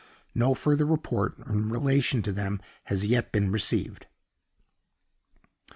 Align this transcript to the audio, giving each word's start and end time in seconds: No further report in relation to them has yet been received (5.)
No 0.33 0.55
further 0.55 0.87
report 0.87 1.37
in 1.45 1.69
relation 1.69 2.23
to 2.23 2.31
them 2.31 2.59
has 2.85 3.05
yet 3.05 3.31
been 3.31 3.51
received 3.51 4.05
(5.) 4.05 4.09